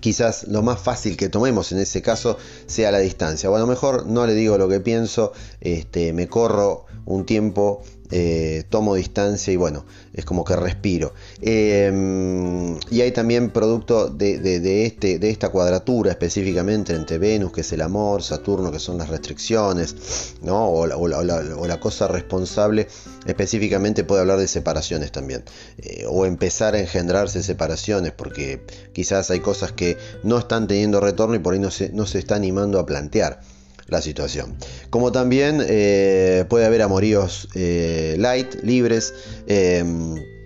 Quizás 0.00 0.46
lo 0.46 0.62
más 0.62 0.80
fácil 0.80 1.16
que 1.16 1.28
tomemos 1.28 1.72
en 1.72 1.78
ese 1.78 2.02
caso 2.02 2.38
sea 2.66 2.92
la 2.92 3.00
distancia. 3.00 3.48
Bueno, 3.48 3.66
mejor 3.66 4.06
no 4.06 4.26
le 4.26 4.34
digo 4.34 4.56
lo 4.56 4.68
que 4.68 4.78
pienso, 4.78 5.32
este, 5.60 6.12
me 6.12 6.28
corro 6.28 6.86
un 7.04 7.26
tiempo 7.26 7.82
eh, 8.10 8.64
tomo 8.70 8.94
distancia 8.94 9.52
y 9.52 9.56
bueno, 9.56 9.84
es 10.14 10.24
como 10.24 10.44
que 10.44 10.56
respiro. 10.56 11.12
Em, 11.40 12.78
y 12.90 13.00
hay 13.00 13.12
también 13.12 13.50
producto 13.50 14.08
de, 14.08 14.86
este, 14.86 15.18
de 15.18 15.30
esta 15.30 15.50
cuadratura 15.50 16.10
específicamente 16.10 16.94
entre 16.94 17.18
Venus, 17.18 17.52
que 17.52 17.60
es 17.60 17.72
el 17.72 17.82
amor, 17.82 18.22
Saturno, 18.22 18.72
que 18.72 18.78
son 18.78 18.98
las 18.98 19.08
restricciones, 19.08 20.34
¿no? 20.42 20.68
o, 20.68 20.86
la, 20.86 21.80
cosa 21.80 22.08
responsable, 22.08 22.88
específicamente 23.26 24.04
puede 24.04 24.22
hablar 24.22 24.38
de 24.38 24.48
separaciones 24.48 25.12
también, 25.12 25.44
eh, 25.78 26.04
o 26.08 26.24
empezar 26.26 26.74
a 26.74 26.80
engendrarse 26.80 27.42
separaciones, 27.42 28.12
porque 28.12 28.62
quizás 28.92 29.30
hay 29.30 29.40
cosas 29.40 29.72
que 29.72 29.96
no 30.22 30.38
están 30.38 30.66
teniendo 30.66 31.00
retorno 31.00 31.34
y 31.34 31.38
por 31.38 31.54
ahí 31.54 31.60
no 31.60 31.70
se, 31.70 31.90
no 31.90 32.06
se 32.06 32.18
está 32.18 32.36
animando 32.36 32.78
a 32.78 32.86
plantear 32.86 33.40
la 33.88 34.00
situación. 34.02 34.56
Como 34.90 35.12
también 35.12 35.62
eh, 35.66 36.44
puede 36.48 36.66
haber 36.66 36.82
amoríos 36.82 37.48
eh, 37.54 38.16
light, 38.18 38.54
libres. 38.62 39.14
Em, 39.46 40.37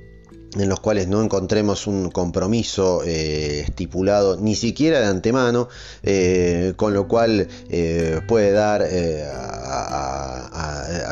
en 0.57 0.69
los 0.69 0.81
cuales 0.81 1.09
no 1.09 1.23
encontremos 1.23 1.87
un 1.87 2.11
compromiso 2.11 3.03
eh, 3.05 3.61
estipulado 3.61 4.37
ni 4.37 4.55
siquiera 4.55 5.01
de 5.01 5.07
antemano, 5.07 5.69
eh, 6.03 6.75
con 6.77 6.93
lo 6.93 7.09
cual 7.09 7.49
eh, 7.71 8.21
puede 8.29 8.53
dar 8.53 8.83
a, 8.83 8.89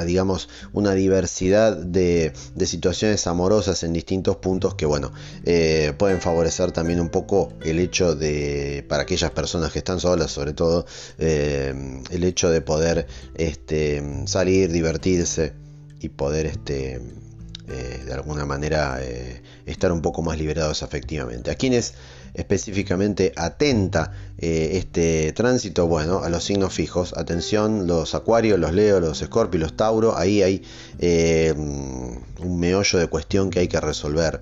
digamos 0.04 0.48
una 0.72 0.92
diversidad 0.92 1.76
de, 1.76 2.32
situaciones 2.66 3.26
amorosas 3.26 3.82
en 3.82 3.92
distintos 3.92 4.36
puntos 4.36 4.74
que 4.74 4.86
bueno 4.86 5.12
pueden 5.98 6.20
favorecer 6.20 6.72
también 6.72 7.00
un 7.00 7.08
poco 7.08 7.52
el 7.62 7.78
hecho 7.78 8.14
de 8.14 8.84
para 8.88 9.02
aquellas 9.02 9.30
personas 9.32 9.72
que 9.72 9.80
están 9.80 10.00
solas 10.00 10.30
sobre 10.30 10.52
todo 10.52 10.86
el 11.18 12.24
hecho 12.24 12.50
de 12.50 12.60
poder 12.60 13.06
este, 13.34 14.02
salir 14.26 14.70
divertirse 14.70 15.52
y 16.00 16.08
poder 16.10 16.46
este 16.46 17.00
de 18.10 18.16
alguna 18.16 18.44
manera 18.44 18.98
estar 19.66 19.92
un 19.92 20.02
poco 20.02 20.22
más 20.22 20.36
liberados 20.36 20.82
afectivamente. 20.82 21.50
A 21.50 21.54
quienes 21.54 21.94
específicamente 22.34 23.32
atenta 23.36 24.12
eh, 24.38 24.78
este 24.78 25.32
tránsito, 25.32 25.86
bueno, 25.86 26.22
a 26.22 26.30
los 26.30 26.44
signos 26.44 26.72
fijos. 26.72 27.14
Atención, 27.16 27.86
los 27.86 28.14
acuarios, 28.14 28.58
los 28.58 28.72
leo, 28.72 29.00
los 29.00 29.20
escorpios, 29.20 29.60
los 29.60 29.76
tauro, 29.76 30.16
ahí 30.16 30.42
hay 30.42 30.62
eh, 30.98 31.52
un 31.56 32.58
meollo 32.58 32.98
de 32.98 33.06
cuestión 33.08 33.50
que 33.50 33.60
hay 33.60 33.68
que 33.68 33.80
resolver. 33.80 34.40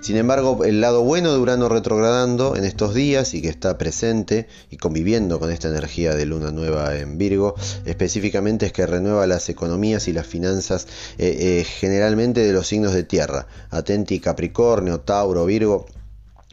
Sin 0.00 0.16
embargo, 0.16 0.64
el 0.64 0.80
lado 0.80 1.02
bueno 1.02 1.32
de 1.32 1.38
Urano 1.38 1.68
retrogradando 1.68 2.56
en 2.56 2.64
estos 2.64 2.94
días 2.94 3.34
y 3.34 3.42
que 3.42 3.48
está 3.48 3.78
presente 3.78 4.48
y 4.70 4.76
conviviendo 4.76 5.38
con 5.38 5.52
esta 5.52 5.68
energía 5.68 6.14
de 6.14 6.26
luna 6.26 6.50
nueva 6.50 6.96
en 6.96 7.16
Virgo, 7.18 7.54
específicamente 7.84 8.66
es 8.66 8.72
que 8.72 8.86
renueva 8.86 9.26
las 9.26 9.48
economías 9.48 10.08
y 10.08 10.12
las 10.12 10.26
finanzas 10.26 10.88
eh, 11.18 11.64
generalmente 11.64 12.40
de 12.40 12.52
los 12.52 12.65
signos 12.66 12.92
de 12.92 13.04
tierra. 13.04 13.46
Atenti, 13.70 14.20
Capricornio, 14.20 15.00
Tauro, 15.00 15.46
Virgo 15.46 15.86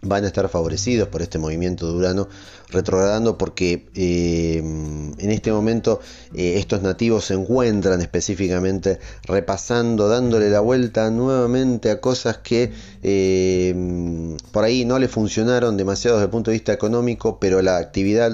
van 0.04 0.26
a 0.26 0.28
estar 0.28 0.48
favorecidos 0.50 1.08
por 1.08 1.22
este 1.22 1.40
movimiento 1.40 1.88
de 1.88 1.98
Urano 1.98 2.28
retrogradando 2.70 3.38
porque 3.38 3.88
eh, 3.96 4.58
en 4.58 5.32
este 5.32 5.52
momento 5.52 6.02
eh, 6.34 6.56
estos 6.58 6.82
nativos 6.82 7.26
se 7.26 7.36
encuentran 7.36 8.02
específicamente 8.02 9.00
repasando, 9.24 10.10
dándole 10.10 10.50
la 10.50 10.60
vuelta 10.60 11.10
nuevamente 11.10 11.90
a 11.92 12.02
cosas 12.02 12.40
que 12.40 12.74
eh, 13.02 14.36
por 14.52 14.64
ahí 14.64 14.86
no 14.86 15.00
le 15.00 15.08
funcionaron 15.08 15.78
demasiado 15.78 16.18
desde 16.18 16.26
el 16.26 16.32
punto 16.32 16.52
de 16.52 16.56
vista 16.56 16.74
económico, 16.74 17.40
pero 17.40 17.62
la 17.62 17.78
actividad 17.78 18.34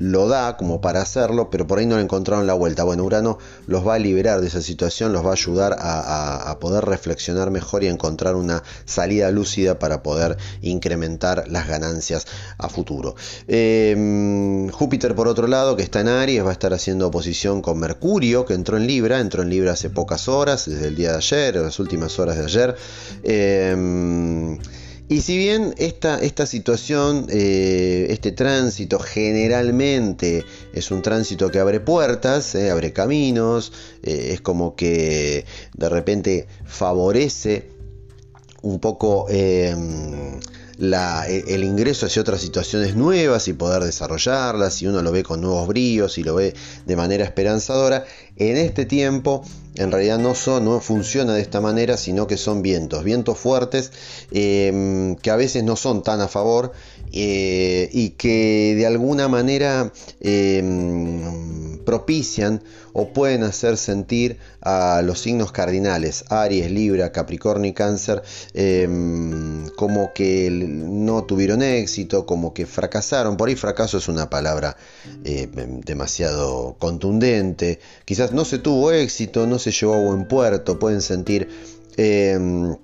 lo 0.00 0.28
da 0.28 0.56
como 0.56 0.80
para 0.80 1.02
hacerlo, 1.02 1.50
pero 1.50 1.66
por 1.66 1.78
ahí 1.78 1.84
no 1.84 1.96
le 1.96 2.02
encontraron 2.02 2.46
la 2.46 2.54
vuelta. 2.54 2.84
Bueno, 2.84 3.04
Urano 3.04 3.38
los 3.66 3.86
va 3.86 3.94
a 3.94 3.98
liberar 3.98 4.40
de 4.40 4.46
esa 4.46 4.62
situación, 4.62 5.12
los 5.12 5.24
va 5.24 5.30
a 5.30 5.34
ayudar 5.34 5.76
a, 5.78 6.56
poder 6.58 6.84
reflexionar 6.84 7.50
mejor 7.50 7.84
y 7.84 7.88
encontrar 7.88 8.34
una 8.34 8.62
salida 8.86 9.30
lúcida 9.30 9.78
para 9.78 10.02
poder 10.02 10.36
incrementar 10.62 11.48
las 11.48 11.68
ganancias 11.68 12.26
a 12.58 12.68
futuro. 12.68 13.14
Em, 13.46 14.68
Júpiter, 14.70 15.14
por 15.14 15.28
otro 15.28 15.46
lado, 15.46 15.76
que 15.76 15.82
está 15.82 16.00
en 16.00 16.08
Aries, 16.08 16.44
va 16.44 16.50
a 16.50 16.52
estar 16.52 16.72
haciendo 16.72 17.06
oposición 17.08 17.60
con 17.60 17.78
Mercurio, 17.78 18.46
que 18.46 18.54
entró 18.54 18.78
en 18.78 18.86
Libra, 18.86 19.20
entró 19.20 19.42
en 19.42 19.50
Libra 19.50 19.72
hace 19.72 19.90
pocas 19.90 20.28
horas, 20.28 20.64
desde 20.66 20.88
el 20.88 20.96
día 20.96 21.12
de 21.12 21.18
ayer, 21.18 21.56
las 21.56 21.78
últimas 21.78 22.18
horas 22.18 22.38
de 22.38 22.44
ayer. 22.44 22.74
Em, 23.22 24.19
y 25.10 25.20
si 25.22 25.36
bien 25.36 25.74
esta, 25.76 26.20
esta 26.20 26.46
situación, 26.46 27.26
eh, 27.30 28.06
este 28.10 28.30
tránsito 28.30 29.00
generalmente 29.00 30.44
es 30.72 30.92
un 30.92 31.02
tránsito 31.02 31.50
que 31.50 31.58
abre 31.58 31.80
puertas, 31.80 32.54
eh, 32.54 32.70
abre 32.70 32.92
caminos, 32.92 33.72
eh, 34.04 34.30
es 34.34 34.40
como 34.40 34.76
que 34.76 35.46
de 35.76 35.88
repente 35.88 36.46
favorece 36.64 37.70
un 38.62 38.78
poco 38.78 39.26
el 39.28 40.44
ingreso 41.64 42.06
hacia 42.06 42.22
otras 42.22 42.40
situaciones 42.40 42.94
nuevas 42.94 43.48
y 43.48 43.52
poder 43.52 43.82
desarrollarlas, 43.82 44.74
si 44.74 44.86
uno 44.86 45.02
lo 45.02 45.10
ve 45.10 45.24
con 45.24 45.40
nuevos 45.40 45.66
bríos 45.66 46.18
y 46.18 46.22
lo 46.22 46.36
ve 46.36 46.54
de 46.86 46.94
manera 46.94 47.24
esperanzadora, 47.24 48.04
en 48.36 48.56
este 48.58 48.84
tiempo 48.86 49.42
en 49.80 49.90
realidad 49.90 50.18
no, 50.18 50.34
son, 50.34 50.66
no 50.66 50.78
funciona 50.80 51.34
de 51.34 51.40
esta 51.40 51.60
manera, 51.60 51.96
sino 51.96 52.26
que 52.26 52.36
son 52.36 52.60
vientos, 52.60 53.02
vientos 53.02 53.38
fuertes 53.38 53.92
em, 54.30 55.16
que 55.16 55.30
a 55.30 55.36
veces 55.36 55.64
no 55.64 55.74
son 55.74 56.02
tan 56.02 56.20
a 56.20 56.28
favor 56.28 56.72
eh, 57.12 57.88
y 57.90 58.10
que 58.10 58.74
de 58.76 58.86
alguna 58.86 59.28
manera 59.28 59.90
em, 60.20 61.78
propician 61.84 62.62
o 62.92 63.08
pueden 63.12 63.42
hacer 63.42 63.76
sentir 63.76 64.38
a 64.60 65.00
los 65.02 65.20
signos 65.20 65.52
cardinales, 65.52 66.24
Aries, 66.28 66.70
Libra, 66.70 67.12
Capricornio 67.12 67.70
y 67.70 67.74
Cáncer, 67.74 68.22
em, 68.52 69.68
como 69.76 70.12
que 70.12 70.50
no 70.50 71.24
tuvieron 71.24 71.62
éxito, 71.62 72.26
como 72.26 72.52
que 72.52 72.66
fracasaron. 72.66 73.36
Por 73.36 73.48
ahí 73.48 73.56
fracaso 73.56 73.98
es 73.98 74.08
una 74.08 74.28
palabra 74.28 74.76
eh, 75.24 75.48
demasiado 75.84 76.76
contundente. 76.78 77.80
Quizás 78.04 78.32
no 78.32 78.44
se 78.44 78.58
tuvo 78.58 78.92
éxito, 78.92 79.46
no 79.46 79.58
se 79.58 79.69
llevó 79.72 79.94
a 79.94 80.00
buen 80.00 80.26
puerto, 80.26 80.78
pueden 80.78 81.02
sentir... 81.02 81.48
Em, 81.96 82.76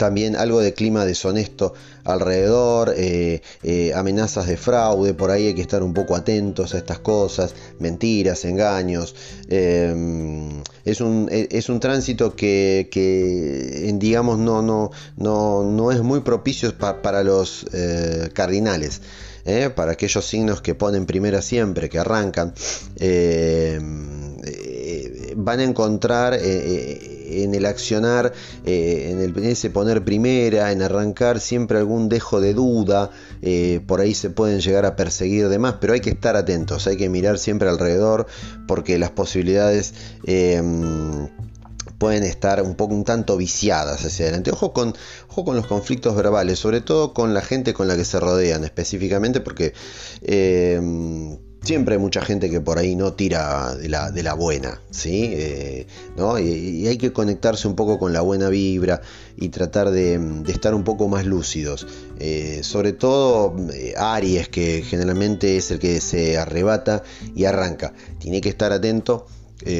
también 0.00 0.34
algo 0.34 0.60
de 0.60 0.72
clima 0.72 1.04
deshonesto 1.04 1.74
alrededor, 2.04 2.94
eh, 2.96 3.42
eh, 3.62 3.92
amenazas 3.94 4.46
de 4.46 4.56
fraude, 4.56 5.12
por 5.12 5.30
ahí 5.30 5.48
hay 5.48 5.54
que 5.54 5.60
estar 5.60 5.82
un 5.82 5.92
poco 5.92 6.16
atentos 6.16 6.74
a 6.74 6.78
estas 6.78 7.00
cosas, 7.00 7.54
mentiras, 7.78 8.46
engaños. 8.46 9.14
Em, 9.50 10.62
es, 10.86 11.02
un, 11.02 11.28
e, 11.30 11.48
es, 11.50 11.68
un, 11.68 11.80
tránsito 11.80 12.34
que, 12.34 12.88
digamos, 13.98 14.38
no, 14.38 14.62
no, 14.62 14.90
no, 15.18 15.64
no, 15.64 15.92
es 15.92 16.00
muy 16.00 16.20
propicio 16.20 16.72
para 16.78 17.22
los 17.22 17.66
eh, 17.74 18.30
cardinales. 18.32 19.02
para 19.74 19.92
aquellos 19.92 20.24
signos 20.24 20.62
que 20.62 20.74
ponen 20.74 21.04
primera 21.04 21.42
siempre, 21.42 21.90
que 21.90 21.98
arrancan, 21.98 22.54
em, 22.96 24.19
van 25.36 25.60
a 25.60 25.64
encontrar 25.64 26.34
en 27.30 27.54
el 27.54 27.66
accionar, 27.66 28.32
eh, 28.64 29.08
en, 29.10 29.20
el, 29.20 29.44
ese 29.44 29.70
poner 29.70 30.04
primera, 30.04 30.72
en 30.72 30.82
arrancar 30.82 31.40
siempre 31.40 31.78
algún 31.78 32.08
dejo 32.08 32.40
de 32.40 32.54
duda, 32.54 33.10
eh, 33.42 33.80
por 33.86 34.00
ahí 34.00 34.14
se 34.14 34.30
pueden 34.30 34.60
llegar 34.60 34.84
a 34.84 34.96
perseguir 34.96 35.48
demás, 35.48 35.76
pero 35.80 35.92
hay 35.92 36.00
que 36.00 36.10
estar 36.10 36.36
atentos, 36.36 36.86
hay 36.86 36.96
que 36.96 37.08
mirar 37.08 37.38
siempre 37.38 37.68
alrededor 37.68 38.26
porque 38.66 38.98
las 38.98 39.10
posibilidades 39.10 39.94
em, 40.24 41.28
pueden 41.98 42.24
estar 42.24 42.62
un 42.62 42.74
poco 42.74 42.94
un 42.94 43.04
tanto 43.04 43.36
viciadas 43.36 44.04
hacia 44.04 44.26
adelante. 44.26 44.50
Ojo 44.50 44.72
con, 44.72 44.94
ojo 45.28 45.44
con 45.44 45.56
los 45.56 45.66
conflictos 45.66 46.16
verbales, 46.16 46.58
sobre 46.58 46.80
todo 46.80 47.14
con 47.14 47.34
la 47.34 47.42
gente 47.42 47.74
con 47.74 47.88
la 47.88 47.96
que 47.96 48.04
se 48.04 48.20
rodean 48.20 48.64
específicamente, 48.64 49.40
porque 49.40 49.74
em, 50.22 51.38
siempre 51.62 51.94
hay 51.94 52.00
mucha 52.00 52.22
gente 52.22 52.50
que 52.50 52.60
por 52.60 52.78
ahí 52.78 52.96
no 52.96 53.12
tira 53.12 53.74
de 53.74 53.88
la, 53.88 54.34
buena, 54.34 54.80
¿sí? 54.90 55.30
Eh, 55.32 55.86
¿no? 56.16 56.38
Y, 56.38 56.86
hay 56.86 56.96
que 56.96 57.12
conectarse 57.12 57.68
un 57.68 57.76
poco 57.76 57.98
con 57.98 58.12
la 58.12 58.22
buena 58.22 58.48
vibra 58.48 59.02
y 59.36 59.50
tratar 59.50 59.90
de, 59.90 60.42
estar 60.48 60.74
un 60.74 60.84
poco 60.84 61.08
más 61.08 61.26
lúcidos. 61.26 61.86
Eh, 62.18 62.60
sobre 62.62 62.92
todo 62.92 63.54
eh, 63.72 63.94
Aries, 63.96 64.48
que 64.48 64.82
generalmente 64.82 65.56
es 65.56 65.70
el 65.70 65.78
que 65.78 66.00
se 66.00 66.38
arrebata 66.38 67.02
y 67.34 67.44
arranca. 67.44 67.92
Tiene 68.18 68.40
que 68.40 68.48
estar 68.48 68.72
atento. 68.72 69.26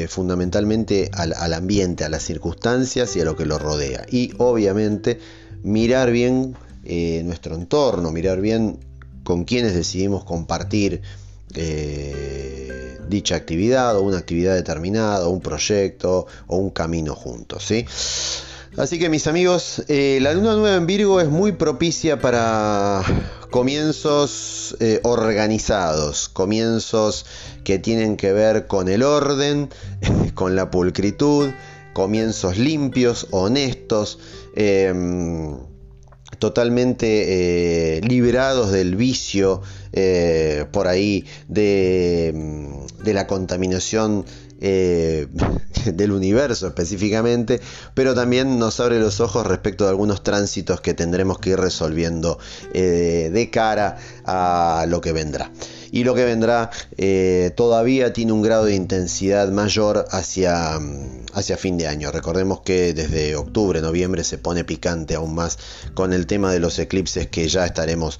fundamentalmente 0.09 1.09
al, 1.11 1.33
al 1.33 1.53
ambiente, 1.55 2.03
a 2.03 2.09
las 2.09 2.21
circunstancias 2.21 3.15
y 3.15 3.21
a 3.21 3.25
lo 3.25 3.35
que 3.35 3.47
lo 3.47 3.57
rodea. 3.57 4.05
Y 4.11 4.31
obviamente 4.37 5.17
mirar 5.63 6.11
bien 6.11 6.55
nuestro 7.23 7.55
entorno, 7.55 8.11
mirar 8.11 8.41
bien 8.41 8.77
con 9.23 9.43
quienes 9.43 9.73
decidimos 9.73 10.23
compartir 10.23 11.01
eh, 11.55 12.97
dicha 13.07 13.35
actividad 13.35 13.97
o 13.97 14.01
una 14.01 14.17
actividad 14.17 14.55
determinada, 14.55 15.27
o 15.27 15.31
un 15.31 15.41
proyecto 15.41 16.27
o 16.47 16.57
un 16.57 16.69
camino 16.69 17.15
juntos. 17.15 17.65
¿sí? 17.65 17.85
Así 18.77 18.99
que 18.99 19.09
mis 19.09 19.27
amigos, 19.27 19.83
eh, 19.87 20.19
la 20.21 20.33
luna 20.33 20.55
nueva 20.55 20.77
en 20.77 20.87
Virgo 20.87 21.19
es 21.19 21.27
muy 21.27 21.51
propicia 21.51 22.21
para 22.21 23.03
comienzos 23.49 24.77
eh, 24.79 25.01
organizados, 25.03 26.29
comienzos 26.29 27.25
que 27.65 27.79
tienen 27.79 28.15
que 28.15 28.31
ver 28.31 28.67
con 28.67 28.87
el 28.87 29.03
orden, 29.03 29.69
con 30.33 30.55
la 30.55 30.71
pulcritud, 30.71 31.49
comienzos 31.93 32.57
limpios, 32.57 33.27
honestos. 33.31 34.19
Em, 34.55 35.57
totalmente 36.39 38.01
liberados 38.03 38.71
del 38.71 38.95
vicio, 38.95 39.61
eh, 39.93 40.65
por 40.71 40.87
ahí 40.87 41.25
de, 41.47 42.31
mm, 42.33 43.03
de 43.03 43.13
la 43.13 43.27
contaminación 43.27 44.25
eh, 44.61 45.27
del 45.85 46.11
universo 46.11 46.67
específicamente, 46.67 47.59
pero 47.93 48.13
también 48.13 48.59
nos 48.59 48.79
abre 48.79 48.99
los 48.99 49.19
ojos 49.19 49.45
respecto 49.45 49.85
de 49.85 49.89
algunos 49.89 50.23
tránsitos 50.23 50.81
que 50.81 50.93
tendremos 50.93 51.39
que 51.39 51.51
ir 51.51 51.59
resolviendo 51.59 52.37
eh, 52.73 53.31
de 53.33 53.49
cara 53.49 53.97
a 54.23 54.85
lo 54.87 55.01
que 55.01 55.11
vendrá. 55.11 55.51
Y 55.93 56.05
lo 56.05 56.15
que 56.15 56.23
vendrá 56.23 56.69
todavía 57.55 58.13
tiene 58.13 58.31
un 58.31 58.41
grado 58.41 58.63
de 58.63 58.75
intensidad 58.75 59.49
mayor 59.49 60.05
hacia, 60.11 60.79
mm, 60.79 61.25
hacia 61.33 61.57
fin 61.57 61.77
de 61.77 61.87
año. 61.87 62.11
Recordemos 62.11 62.61
que 62.61 62.93
desde 62.93 63.35
octubre, 63.35 63.81
noviembre 63.81 64.23
se 64.23 64.37
pone 64.37 64.63
picante 64.63 65.15
aún 65.15 65.35
más 65.35 65.57
con 65.93 66.13
el 66.13 66.27
tema 66.27 66.53
de 66.53 66.59
los 66.61 66.79
eclipses 66.79 67.27
que 67.27 67.45
ya 67.49 67.65
estaremos 67.65 68.19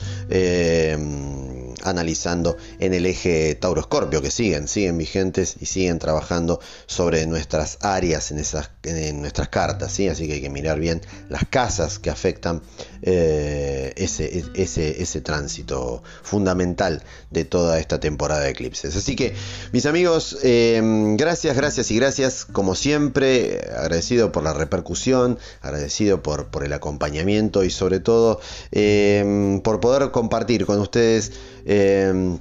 analizando 1.84 2.58
en 2.80 2.94
el 2.94 3.06
eje 3.06 3.56
Tauro-Escorpio, 3.56 4.22
que 4.22 4.32
siguen, 4.32 4.68
siguen 4.68 4.98
vigentes 4.98 5.56
y 5.60 5.66
siguen 5.66 6.00
trabajando 6.00 6.60
sobre 6.86 7.26
nuestras 7.28 7.78
áreas 7.82 8.32
en, 8.32 8.40
esas, 8.40 8.72
en 8.84 9.22
nuestras 9.22 9.50
cartas, 9.50 9.92
¿sí? 9.92 10.08
así 10.08 10.28
que 10.28 10.34
hay 10.34 10.42
que 10.42 10.50
mirar 10.50 10.80
bien 10.80 11.02
las 11.30 11.46
casas 11.46 12.00
que 12.00 12.10
afectan 12.10 12.62
eh, 13.02 13.94
ese, 13.96 14.46
ese, 14.54 15.02
ese 15.02 15.22
tránsito 15.22 16.04
fundamental 16.24 17.04
de 17.30 17.46
toda 17.46 17.80
esta 17.80 18.00
temporada 18.00 18.42
de 18.42 18.52
eclipses. 18.52 18.96
Así 18.96 19.16
que, 19.16 19.34
mis 19.72 19.86
amigos, 19.86 20.38
em, 20.44 21.18
gracias, 21.18 21.56
gracias 21.56 21.92
y 21.92 21.96
gracias, 21.96 22.46
como 22.46 22.76
siempre, 22.76 23.62
agradecido 23.76 24.32
por 24.32 24.44
la 24.44 24.54
repercusión, 24.54 25.40
agradecido 25.62 26.22
por, 26.22 26.48
por 26.48 26.64
el 26.64 26.74
acompañamiento 26.74 27.64
y 27.64 27.70
sobre 27.70 28.00
todo 28.00 28.40
em, 28.72 29.62
por 29.62 29.80
poder 29.80 30.12
compartir 30.12 30.66
con 30.66 30.80
ustedes 30.80 31.32
Em, 31.66 32.38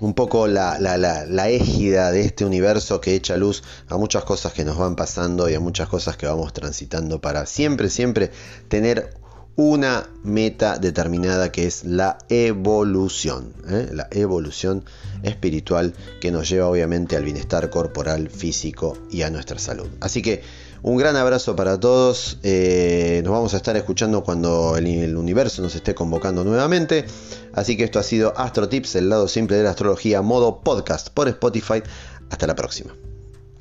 un 0.00 0.12
poco 0.14 0.46
la, 0.48 0.78
la, 0.78 1.48
égida 1.48 2.10
de 2.10 2.22
este 2.22 2.44
universo 2.44 3.00
que 3.00 3.14
echa 3.14 3.36
luz 3.36 3.62
a 3.88 3.96
muchas 3.96 4.24
cosas 4.24 4.52
que 4.52 4.64
nos 4.64 4.76
van 4.76 4.96
pasando 4.96 5.48
y 5.48 5.54
a 5.54 5.60
muchas 5.60 5.88
cosas 5.88 6.16
que 6.16 6.26
vamos 6.26 6.52
transitando 6.52 7.20
para 7.20 7.46
siempre, 7.46 7.88
siempre 7.88 8.30
tener 8.68 9.14
una 9.56 10.08
meta 10.24 10.78
determinada 10.78 11.52
que 11.52 11.66
es 11.66 11.84
la 11.84 12.18
evolución, 12.28 13.52
¿eh? 13.68 13.88
la 13.92 14.08
evolución 14.10 14.84
espiritual 15.22 15.94
que 16.20 16.32
nos 16.32 16.48
lleva 16.48 16.68
obviamente 16.68 17.16
al 17.16 17.24
bienestar 17.24 17.70
corporal, 17.70 18.30
físico 18.30 18.98
y 19.12 19.22
a 19.22 19.30
nuestra 19.30 19.60
salud. 19.60 19.88
Así 20.00 20.22
que 20.22 20.42
un 20.84 20.98
gran 20.98 21.16
abrazo 21.16 21.56
para 21.56 21.80
todos. 21.80 22.38
Eh, 22.42 23.22
nos 23.24 23.32
vamos 23.32 23.54
a 23.54 23.56
estar 23.56 23.74
escuchando 23.74 24.22
cuando 24.22 24.76
el, 24.76 25.16
universo 25.16 25.62
nos 25.62 25.74
esté 25.74 25.94
convocando 25.94 26.44
nuevamente. 26.44 27.06
Así 27.54 27.78
que 27.78 27.84
esto 27.84 27.98
ha 27.98 28.02
sido 28.02 28.34
Astro 28.36 28.68
Tips, 28.68 28.96
el 28.96 29.08
lado 29.08 29.26
simple 29.26 29.56
de 29.56 29.62
la 29.62 29.70
astrología, 29.70 30.20
modo 30.20 30.60
podcast 30.60 31.08
por 31.08 31.26
Spotify. 31.28 31.82
Hasta 32.28 32.46
la 32.46 32.54
próxima. 32.54 32.94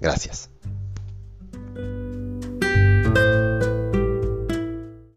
Gracias. 0.02 0.53